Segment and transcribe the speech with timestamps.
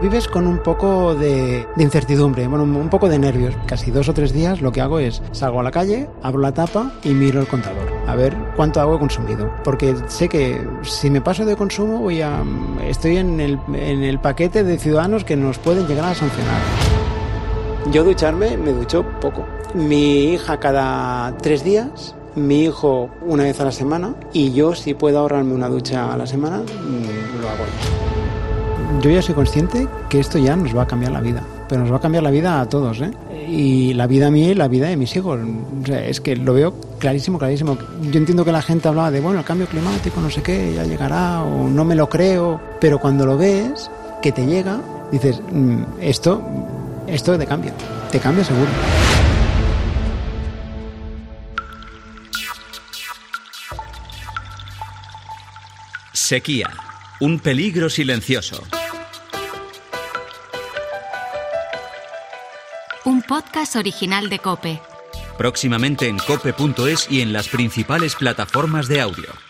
[0.00, 3.56] Vives con un poco de, de incertidumbre, bueno, un poco de nervios.
[3.66, 6.54] Casi dos o tres días lo que hago es salgo a la calle, abro la
[6.54, 7.92] tapa y miro el contador.
[8.06, 9.52] A ver cuánto agua he consumido.
[9.64, 12.44] Porque sé que si me paso de consumo voy a...
[12.86, 16.62] Estoy en el, en el paquete de ciudadanos que nos pueden llegar a sancionar.
[17.90, 19.46] Yo ducharme me ducho poco.
[19.74, 24.94] Mi hija cada tres días mi hijo una vez a la semana y yo si
[24.94, 27.64] puedo ahorrarme una ducha a la semana, mm, lo hago.
[29.00, 31.92] Yo ya soy consciente que esto ya nos va a cambiar la vida, pero nos
[31.92, 33.10] va a cambiar la vida a todos, ¿eh?
[33.48, 35.38] Y la vida mía y la vida de mis hijos.
[35.82, 37.78] O sea, es que lo veo clarísimo, clarísimo.
[38.10, 40.84] Yo entiendo que la gente hablaba de, bueno, el cambio climático, no sé qué, ya
[40.84, 44.80] llegará, o no me lo creo, pero cuando lo ves, que te llega,
[45.12, 46.42] dices, mm, esto,
[47.06, 47.72] esto te cambia,
[48.10, 48.70] te cambia seguro.
[56.12, 56.68] Sequía,
[57.20, 58.62] un peligro silencioso.
[63.04, 64.80] Un podcast original de Cope.
[65.36, 69.47] Próximamente en cope.es y en las principales plataformas de audio.